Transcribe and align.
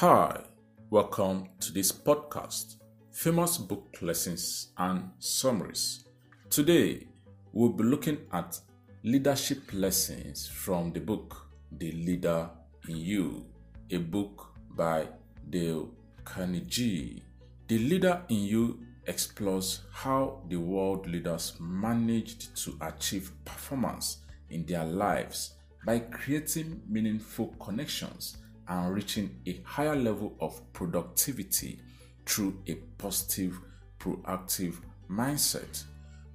Hi, 0.00 0.44
welcome 0.90 1.48
to 1.58 1.72
this 1.72 1.90
podcast, 1.90 2.76
Famous 3.10 3.58
Book 3.58 3.96
Lessons 4.00 4.68
and 4.78 5.10
Summaries. 5.18 6.04
Today, 6.50 7.08
we'll 7.52 7.70
be 7.70 7.82
looking 7.82 8.18
at 8.32 8.60
leadership 9.02 9.60
lessons 9.72 10.46
from 10.46 10.92
the 10.92 11.00
book 11.00 11.48
The 11.72 11.90
Leader 11.90 12.48
in 12.88 12.98
You, 12.98 13.46
a 13.90 13.96
book 13.96 14.54
by 14.76 15.08
Dale 15.50 15.90
Carnegie. 16.24 17.24
The 17.66 17.78
Leader 17.80 18.22
in 18.28 18.44
You 18.44 18.78
explores 19.08 19.80
how 19.90 20.44
the 20.48 20.58
world 20.58 21.08
leaders 21.08 21.54
managed 21.58 22.56
to 22.62 22.78
achieve 22.82 23.32
performance 23.44 24.18
in 24.50 24.64
their 24.64 24.84
lives 24.84 25.54
by 25.84 25.98
creating 25.98 26.82
meaningful 26.88 27.48
connections 27.58 28.36
and 28.68 28.94
reaching 28.94 29.40
a 29.46 29.60
higher 29.64 29.96
level 29.96 30.36
of 30.40 30.60
productivity 30.72 31.80
through 32.26 32.58
a 32.66 32.74
positive, 32.98 33.58
proactive 33.98 34.76
mindset. 35.10 35.84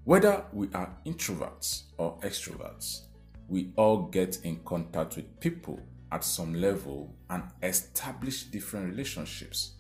Whether 0.04 0.44
we 0.52 0.68
are 0.74 0.96
introverts 1.06 1.84
or 1.98 2.18
extroverts, 2.20 3.04
we 3.48 3.72
all 3.78 4.08
get 4.08 4.40
in 4.44 4.60
contact 4.66 5.16
with 5.16 5.40
people 5.40 5.80
at 6.12 6.24
some 6.24 6.54
level 6.54 7.16
and 7.30 7.44
establish 7.62 8.44
different 8.44 8.90
relationships. 8.90 9.74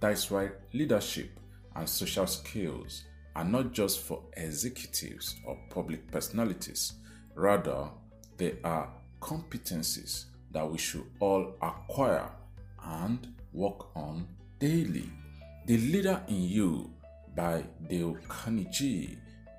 That 0.00 0.12
is 0.12 0.30
why 0.30 0.50
leadership 0.72 1.38
and 1.76 1.88
social 1.88 2.26
skills 2.26 3.04
are 3.36 3.44
not 3.44 3.72
just 3.72 4.00
for 4.00 4.22
executives 4.36 5.36
or 5.46 5.58
public 5.70 6.10
personalities, 6.10 6.94
rather, 7.34 7.88
they 8.36 8.56
are 8.64 8.92
competencies 9.20 10.24
that 10.52 10.70
we 10.70 10.78
should 10.78 11.04
all 11.20 11.54
acquire 11.62 12.28
and 12.84 13.26
work 13.52 13.96
on 13.96 14.26
daily. 14.58 15.08
The 15.66 15.76
Leader 15.78 16.22
in 16.28 16.42
You 16.42 16.90
by 17.36 17.64
Dale 17.88 18.16
Carnegie 18.28 19.18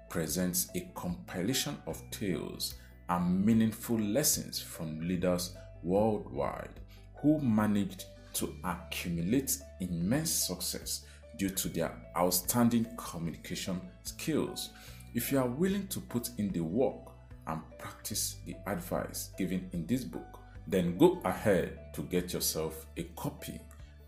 presents 0.10 0.70
a 0.76 0.82
compilation 0.94 1.78
of 1.88 2.02
tales 2.12 2.76
and 3.10 3.46
meaningful 3.46 4.00
lessons 4.00 4.60
from 4.60 5.08
leaders 5.08 5.56
worldwide 5.84 6.80
who 7.22 7.40
managed 7.40 8.06
to 8.34 8.54
accumulate 8.64 9.58
immense 9.80 10.32
success 10.32 11.06
due 11.38 11.50
to 11.50 11.70
their 11.70 11.92
outstanding 12.18 12.86
communication 12.98 13.80
skills. 14.04 14.70
If 15.14 15.32
you 15.32 15.40
are 15.40 15.48
willing 15.48 15.88
to 15.88 16.00
put 16.00 16.30
in 16.38 16.52
the 16.52 16.62
work 16.62 17.12
and 17.48 17.62
practice 17.78 18.36
the 18.46 18.56
advice 18.68 19.30
given 19.38 19.70
in 19.74 19.86
this 19.86 20.04
book, 20.04 20.41
then 20.68 20.98
go 20.98 21.20
ahead 21.26 21.94
to 21.94 22.04
get 22.04 22.34
yourself 22.34 22.86
a 22.98 23.04
copy. 23.16 23.60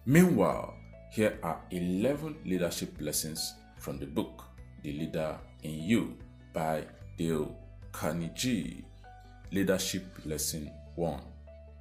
Meanwhile, 0.06 0.76
here 1.12 1.38
are 1.44 1.62
11 1.72 2.38
leadership 2.45 2.94
lessons 3.00 3.54
from 3.78 4.00
the 4.00 4.06
book 4.06 4.44
The 4.82 4.92
Leader 4.94 5.38
in 5.64 5.84
You 5.84 6.18
by 6.54 6.86
Dale 7.18 7.56
Carnegie. 7.92 8.84
Leadership 9.52 10.04
Lesson 10.26 10.72
1 10.95 11.22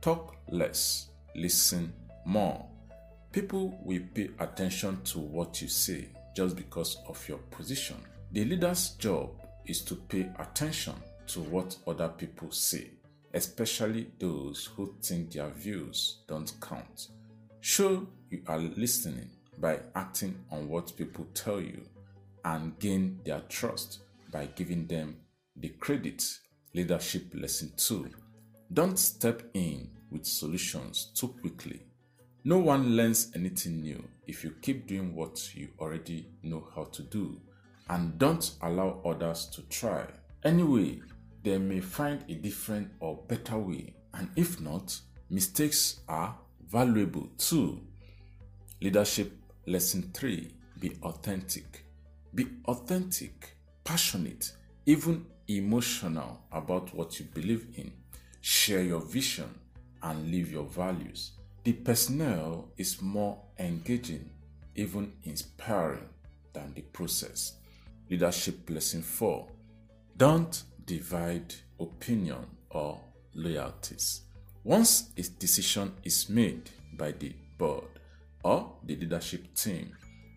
Talk 0.02 0.36
less, 0.48 1.08
listen 1.34 1.92
more. 2.24 2.66
People 3.30 3.78
will 3.84 4.02
pay 4.12 4.30
attention 4.40 5.00
to 5.04 5.20
what 5.20 5.62
you 5.62 5.68
say 5.68 6.08
just 6.36 6.56
because 6.56 6.98
of 7.06 7.26
your 7.28 7.38
position. 7.50 7.96
The 8.32 8.44
leader's 8.44 8.90
job 8.98 9.30
is 9.64 9.80
to 9.82 9.94
pay 9.94 10.28
attention 10.38 10.94
to 11.28 11.40
what 11.40 11.76
other 11.86 12.08
people 12.08 12.50
say 12.50 12.90
especially 13.34 14.08
those 14.18 14.68
who 14.76 14.94
think 15.02 15.32
their 15.32 15.50
views 15.50 16.18
don't 16.28 16.52
count. 16.60 17.08
Show 17.60 18.06
you 18.30 18.42
are 18.46 18.58
listening 18.58 19.30
by 19.58 19.78
acting 19.94 20.38
on 20.50 20.68
what 20.68 20.96
people 20.96 21.26
tell 21.34 21.60
you 21.60 21.82
and 22.44 22.78
gain 22.78 23.20
their 23.24 23.40
trust 23.48 24.00
by 24.30 24.46
giving 24.56 24.86
them 24.86 25.16
the 25.56 25.68
credit. 25.68 26.24
Leadership 26.74 27.26
Lesson 27.34 27.70
2 27.76 28.08
Don't 28.72 28.98
step 28.98 29.42
in 29.52 29.90
with 30.10 30.24
solutions 30.24 31.10
too 31.14 31.28
quickly. 31.28 31.82
No 32.44 32.58
one 32.58 32.96
learns 32.96 33.30
anything 33.34 33.82
new 33.82 34.02
if 34.26 34.42
you 34.42 34.54
keep 34.62 34.86
doing 34.86 35.14
what 35.14 35.54
you 35.54 35.68
already 35.78 36.28
know 36.42 36.66
how 36.74 36.84
to 36.84 37.02
do 37.02 37.40
and 37.88 38.18
don't 38.18 38.52
allow 38.62 39.00
others 39.04 39.46
to 39.46 39.62
try. 39.68 40.06
Anyway, 40.44 41.00
they 41.42 41.58
may 41.58 41.80
find 41.80 42.24
a 42.28 42.34
different 42.34 42.90
or 43.00 43.16
better 43.28 43.58
way, 43.58 43.94
and 44.14 44.28
if 44.36 44.60
not, 44.60 44.98
mistakes 45.30 46.00
are 46.08 46.36
valuable 46.68 47.28
too. 47.38 47.80
Leadership 48.80 49.32
Lesson 49.66 50.10
3 50.14 50.52
Be 50.80 50.96
authentic. 51.02 51.84
Be 52.34 52.46
authentic, 52.66 53.56
passionate, 53.84 54.52
even 54.86 55.26
emotional 55.48 56.42
about 56.50 56.94
what 56.94 57.18
you 57.18 57.26
believe 57.26 57.66
in. 57.76 57.92
Share 58.40 58.82
your 58.82 59.00
vision 59.00 59.48
and 60.02 60.30
live 60.30 60.50
your 60.50 60.66
values. 60.66 61.32
The 61.64 61.72
personnel 61.72 62.70
is 62.76 63.00
more 63.00 63.38
engaging, 63.58 64.30
even 64.74 65.12
inspiring 65.24 66.08
than 66.52 66.72
the 66.74 66.82
process. 66.82 67.54
Leadership 68.10 68.68
Lesson 68.68 69.02
4 69.02 69.46
Don't 70.16 70.62
divide 70.92 71.54
opinion 71.80 72.44
or 72.68 73.00
loyalties. 73.34 74.22
Once 74.62 75.08
a 75.16 75.22
decision 75.38 75.90
is 76.04 76.28
made 76.28 76.68
by 76.98 77.12
the 77.12 77.32
board 77.56 77.88
or 78.44 78.70
the 78.84 78.94
leadership 78.96 79.42
team, 79.54 79.90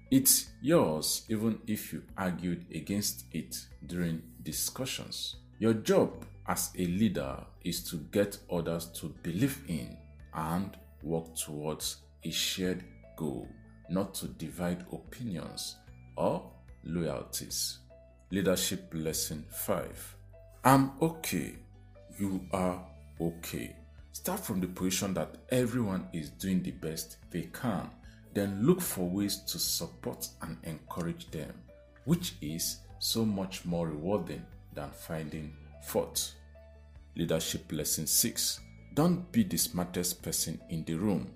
it's 0.09 0.51
yours 0.61 1.25
even 1.27 1.59
if 1.67 1.91
you 1.91 2.01
argued 2.17 2.65
against 2.73 3.25
it 3.33 3.57
during 3.85 4.21
discussions. 4.43 5.35
Your 5.59 5.73
job 5.73 6.25
as 6.47 6.71
a 6.77 6.85
leader 6.85 7.35
is 7.65 7.83
to 7.89 7.97
get 8.13 8.37
others 8.49 8.85
to 9.01 9.07
believe 9.23 9.61
in 9.67 9.97
and 10.33 10.77
work 11.03 11.35
towards 11.35 11.97
a 12.23 12.31
shared 12.31 12.85
goal, 13.17 13.45
not 13.89 14.13
to 14.13 14.27
divide 14.27 14.85
opinions 14.93 15.75
or 16.15 16.49
loyalties. 16.85 17.79
Leadership 18.31 18.89
Lesson 18.93 19.45
5 19.49 20.14
I'm 20.67 20.93
okay. 20.99 21.53
You 22.17 22.41
are 22.51 22.83
okay. 23.21 23.75
Start 24.13 24.39
from 24.39 24.59
the 24.61 24.65
position 24.67 25.13
that 25.13 25.35
everyone 25.49 26.07
is 26.11 26.31
doing 26.31 26.63
the 26.63 26.71
best 26.71 27.17
they 27.29 27.43
can. 27.53 27.87
Then 28.33 28.65
look 28.65 28.81
for 28.81 29.07
ways 29.07 29.37
to 29.43 29.59
support 29.59 30.27
and 30.41 30.57
encourage 30.63 31.29
them, 31.29 31.53
which 32.05 32.33
is 32.41 32.77
so 32.97 33.23
much 33.23 33.63
more 33.63 33.89
rewarding 33.89 34.43
than 34.73 34.89
finding 34.89 35.53
fault. 35.83 36.33
Leadership 37.15 37.71
Lesson 37.71 38.07
6 38.07 38.59
Don't 38.95 39.31
be 39.31 39.43
the 39.43 39.57
smartest 39.57 40.23
person 40.23 40.59
in 40.71 40.83
the 40.85 40.95
room. 40.95 41.31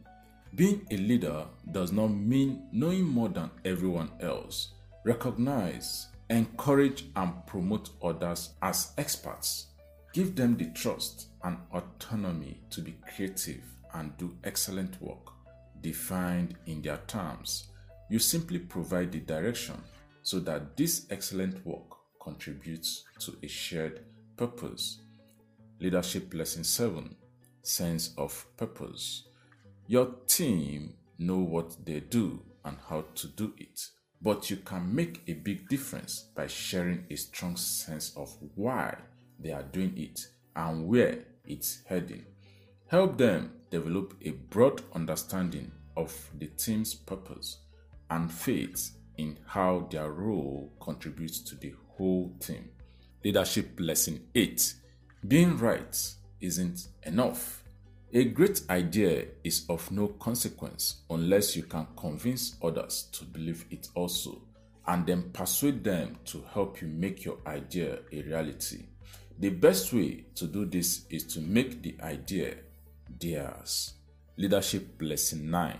Being 0.55 0.87
a 0.89 0.97
leader 0.97 1.45
does 1.71 1.91
not 1.91 2.07
mean 2.07 2.63
knowing 2.71 3.03
more 3.03 3.29
than 3.29 3.51
everyone 3.63 4.09
else. 4.21 4.69
Recognize 5.05 6.07
Encourage 6.29 7.05
and 7.15 7.45
promote 7.47 7.89
others 8.03 8.51
as 8.61 8.93
experts. 8.97 9.67
Give 10.13 10.35
them 10.35 10.57
the 10.57 10.65
trust 10.71 11.27
and 11.43 11.57
autonomy 11.73 12.59
to 12.69 12.81
be 12.81 12.95
creative 13.15 13.63
and 13.93 14.15
do 14.17 14.37
excellent 14.43 15.01
work 15.01 15.33
defined 15.81 16.55
in 16.65 16.81
their 16.81 16.99
terms. 17.07 17.67
You 18.09 18.19
simply 18.19 18.59
provide 18.59 19.11
the 19.11 19.19
direction 19.19 19.75
so 20.23 20.39
that 20.41 20.75
this 20.75 21.05
excellent 21.09 21.65
work 21.65 21.97
contributes 22.21 23.05
to 23.19 23.35
a 23.41 23.47
shared 23.47 24.01
purpose. 24.37 24.99
Leadership 25.79 26.33
Lesson 26.33 26.63
7 26.63 27.15
Sense 27.61 28.13
of 28.17 28.45
Purpose. 28.57 29.23
Your 29.87 30.11
team 30.27 30.93
know 31.17 31.39
what 31.39 31.85
they 31.85 31.99
do 31.99 32.41
and 32.65 32.77
how 32.87 33.05
to 33.15 33.27
do 33.27 33.53
it 33.57 33.89
but 34.21 34.49
you 34.49 34.57
can 34.57 34.93
make 34.93 35.21
a 35.27 35.33
big 35.33 35.67
difference 35.69 36.25
by 36.35 36.47
sharing 36.47 37.05
a 37.09 37.15
strong 37.15 37.55
sense 37.55 38.13
of 38.17 38.35
why 38.55 38.95
they 39.39 39.51
are 39.51 39.63
doing 39.63 39.93
it 39.97 40.19
and 40.55 40.87
where 40.87 41.19
it's 41.45 41.81
heading. 41.85 42.25
Help 42.87 43.17
them 43.17 43.51
develop 43.71 44.13
a 44.25 44.31
broad 44.31 44.81
understanding 44.93 45.71
of 45.95 46.29
the 46.37 46.47
team's 46.47 46.93
purpose 46.93 47.57
and 48.09 48.31
faith 48.31 48.91
in 49.17 49.37
how 49.45 49.87
their 49.91 50.11
role 50.11 50.71
contributes 50.81 51.39
to 51.41 51.55
the 51.55 51.73
whole 51.97 52.33
team. 52.39 52.69
Leadership 53.23 53.77
Lesson 53.79 54.21
8 54.33 54.73
Being 55.27 55.57
right 55.57 56.13
isn't 56.39 56.87
enough. 57.03 57.63
A 58.11 58.23
great 58.25 58.63
idea 58.71 59.25
is 59.43 59.65
of 59.69 59.91
no 59.91 60.07
consequence 60.07 61.01
unless 61.11 61.55
you 61.55 61.61
can 61.61 61.85
convince 61.95 62.55
others 62.63 63.07
to 63.11 63.23
believe 63.23 63.65
it 63.69 63.87
also, 63.93 64.41
and 64.87 65.05
then 65.05 65.29
persuade 65.31 65.83
them 65.83 66.17
to 66.25 66.43
help 66.51 66.81
you 66.81 66.87
make 66.87 67.23
your 67.23 67.37
idea 67.45 67.99
a 68.11 68.21
reality. 68.23 68.85
The 69.37 69.49
best 69.49 69.93
way 69.93 70.25
to 70.35 70.47
do 70.47 70.65
this 70.65 71.05
is 71.11 71.23
to 71.35 71.39
make 71.39 71.83
the 71.83 71.95
idea 72.01 72.55
theirs. 73.19 73.93
Leadership 74.37 74.99
Lesson 75.01 75.49
9 75.51 75.77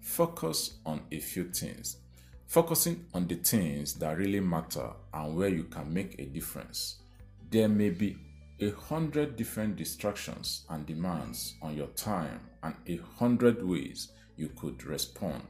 focus 0.00 0.78
on 0.86 1.02
a 1.12 1.18
few 1.20 1.44
things. 1.50 1.98
Focusing 2.46 3.04
on 3.12 3.26
the 3.26 3.34
things 3.34 3.92
that 3.94 4.16
really 4.16 4.40
matter 4.40 4.90
and 5.12 5.36
where 5.36 5.50
you 5.50 5.64
can 5.64 5.92
make 5.92 6.18
a 6.18 6.24
difference. 6.24 7.02
There 7.50 7.68
may 7.68 7.90
be 7.90 8.16
a 8.60 8.70
hundred 8.70 9.36
different 9.36 9.76
distractions 9.76 10.64
and 10.70 10.84
demands 10.84 11.54
on 11.62 11.76
your 11.76 11.86
time 11.88 12.40
and 12.62 12.74
a 12.88 12.96
hundred 13.18 13.62
ways 13.64 14.12
you 14.36 14.48
could 14.56 14.84
respond, 14.84 15.42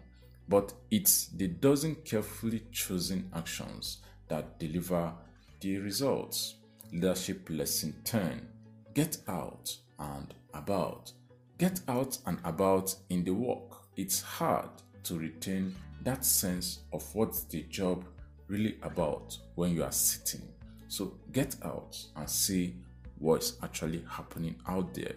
but 0.49 0.73
it's 0.91 1.27
the 1.29 1.47
dozen 1.47 1.95
carefully 2.05 2.63
chosen 2.71 3.31
actions 3.35 3.99
that 4.29 4.59
deliver 4.59 5.13
the 5.61 5.79
results. 5.79 6.57
Leadership 6.93 7.49
Lesson 7.51 7.95
10 8.05 8.47
Get 8.95 9.19
out 9.29 9.77
and 9.99 10.35
about. 10.55 11.13
Get 11.59 11.81
out 11.89 12.19
and 12.27 12.39
about 12.45 12.95
in 13.11 13.25
the 13.25 13.33
work. 13.33 13.83
It's 13.97 14.23
hard 14.23 14.71
to 15.05 15.19
retain 15.19 15.75
that 16.03 16.25
sense 16.25 16.81
of 16.93 17.05
what's 17.15 17.45
the 17.45 17.63
job 17.65 18.05
really 18.49 18.77
about 18.83 19.37
when 19.55 19.75
you 19.75 19.83
are 19.83 19.93
sitting. 19.93 20.43
So 20.89 21.15
get 21.33 21.57
out 21.65 21.97
and 22.17 22.29
see 22.29 22.75
what's 23.19 23.57
actually 23.63 24.05
happening 24.09 24.57
out 24.67 24.95
there. 24.95 25.17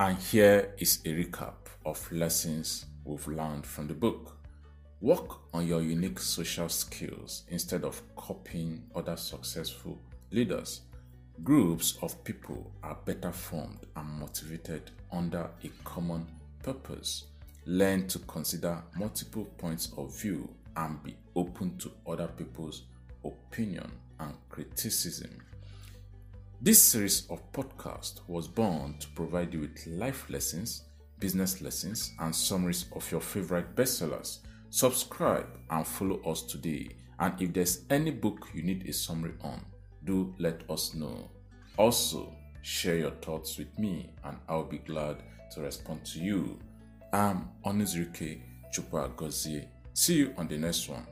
And 0.00 0.16
here 0.18 0.74
is 0.78 1.00
a 1.04 1.08
recap 1.08 1.54
of 1.84 2.10
lessons 2.12 2.86
we've 3.04 3.26
learned 3.26 3.66
from 3.66 3.88
the 3.88 3.94
book. 3.94 4.36
Work 5.00 5.54
on 5.54 5.66
your 5.66 5.82
unique 5.82 6.18
social 6.18 6.68
skills 6.68 7.44
instead 7.48 7.84
of 7.84 8.00
copying 8.16 8.84
other 8.94 9.16
successful 9.16 9.98
leaders. 10.30 10.82
Groups 11.44 11.98
of 12.02 12.22
people 12.24 12.72
are 12.82 12.98
better 13.04 13.32
formed 13.32 13.86
and 13.94 14.08
motivated 14.20 14.90
under 15.12 15.50
a 15.62 15.68
common 15.84 16.26
purpose. 16.62 17.26
Learn 17.64 18.08
to 18.08 18.18
consider 18.20 18.82
multiple 18.96 19.44
points 19.56 19.92
of 19.96 20.20
view 20.20 20.48
and 20.76 21.02
be 21.02 21.16
open 21.36 21.76
to 21.78 21.90
other 22.06 22.28
people's 22.28 22.82
opinion 23.24 23.90
and 24.20 24.34
criticism. 24.48 25.30
This 26.60 26.82
series 26.82 27.24
of 27.30 27.52
podcasts 27.52 28.20
was 28.26 28.48
born 28.48 28.96
to 28.98 29.08
provide 29.10 29.54
you 29.54 29.60
with 29.60 29.86
life 29.86 30.28
lessons, 30.28 30.82
business 31.20 31.62
lessons, 31.62 32.12
and 32.18 32.34
summaries 32.34 32.86
of 32.96 33.08
your 33.12 33.20
favorite 33.20 33.76
bestsellers. 33.76 34.38
Subscribe 34.70 35.46
and 35.70 35.86
follow 35.86 36.20
us 36.22 36.42
today. 36.42 36.96
And 37.20 37.40
if 37.40 37.52
there's 37.52 37.82
any 37.90 38.10
book 38.10 38.48
you 38.52 38.64
need 38.64 38.88
a 38.88 38.92
summary 38.92 39.34
on, 39.42 39.64
do 40.04 40.34
let 40.38 40.68
us 40.68 40.94
know. 40.94 41.30
Also, 41.76 42.34
share 42.62 42.96
your 42.96 43.12
thoughts 43.12 43.56
with 43.56 43.78
me, 43.78 44.10
and 44.24 44.36
I'll 44.48 44.64
be 44.64 44.78
glad 44.78 45.22
to 45.52 45.60
respond 45.60 46.04
to 46.06 46.18
you. 46.18 46.58
I'm 47.12 47.50
Onizrike 47.64 48.40
Chupa 48.74 49.14
Gozie. 49.14 49.68
See 49.94 50.16
you 50.16 50.34
on 50.36 50.48
the 50.48 50.58
next 50.58 50.88
one. 50.88 51.06